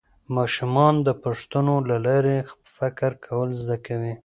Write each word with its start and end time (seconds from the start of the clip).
ماشومان 0.35 0.93
د 1.07 1.09
پوښتنو 1.23 1.75
له 1.89 1.97
لارې 2.05 2.37
فکر 2.75 3.11
کول 3.25 3.49
زده 3.61 3.77
کوي 3.85 4.13